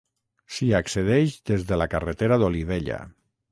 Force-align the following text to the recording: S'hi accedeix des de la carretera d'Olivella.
S'hi 0.55 0.69
accedeix 0.79 1.37
des 1.51 1.67
de 1.73 1.79
la 1.83 1.89
carretera 1.93 2.41
d'Olivella. 2.45 3.01